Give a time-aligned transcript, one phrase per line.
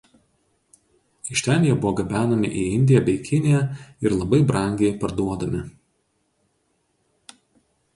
[1.35, 3.61] Iš ten jie buvo gabenami į Indiją bei Kiniją
[4.07, 5.67] ir labai brangiai paduodami.